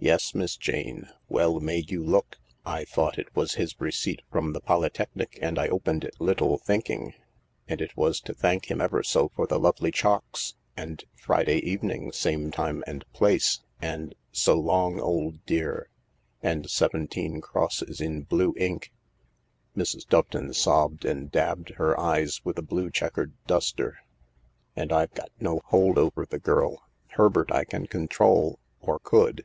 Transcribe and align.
Yes, 0.00 0.32
Miss 0.32 0.56
Jane, 0.56 1.08
well 1.28 1.58
may 1.58 1.78
you 1.78 2.04
look 2.04 2.38
I 2.64 2.82
I 2.82 2.84
thought 2.84 3.18
it 3.18 3.34
was 3.34 3.54
his 3.54 3.74
receipt 3.80 4.22
from 4.30 4.52
the 4.52 4.60
Polytechnic 4.60 5.36
and 5.42 5.58
I 5.58 5.66
opened 5.66 6.04
it, 6.04 6.20
little 6.20 6.56
thinking. 6.56 7.14
And 7.66 7.80
it 7.80 7.96
was 7.96 8.20
to 8.20 8.32
thank 8.32 8.70
him 8.70 8.80
ever 8.80 9.02
so 9.02 9.30
for 9.34 9.48
the 9.48 9.58
lovely 9.58 9.90
chocs., 9.90 10.54
and 10.76 11.02
'Friday 11.16 11.56
evening, 11.68 12.12
same 12.12 12.52
time 12.52 12.84
and 12.86 13.04
place,' 13.12 13.58
and 13.82 14.14
'So 14.30 14.54
long, 14.54 15.00
old 15.00 15.44
dear,' 15.46 15.88
and 16.44 16.70
seventeen 16.70 17.40
crosses 17.40 18.00
in 18.00 18.22
blue 18.22 18.54
ink." 18.56 18.92
Mrs. 19.76 20.06
Doveton 20.06 20.54
sobbed 20.54 21.04
and 21.04 21.28
dabbed 21.28 21.70
her 21.70 21.98
eyes 21.98 22.40
with 22.44 22.56
a 22.56 22.62
blue 22.62 22.88
chequered 22.88 23.32
duster. 23.48 23.98
"And 24.76 24.92
I've 24.92 25.14
got 25.14 25.32
no 25.40 25.60
hold 25.66 25.98
over 25.98 26.24
the 26.24 26.38
girl. 26.38 26.84
Herbert 27.08 27.50
I 27.50 27.64
can 27.64 27.88
control, 27.88 28.60
or 28.80 29.00
could. 29.00 29.44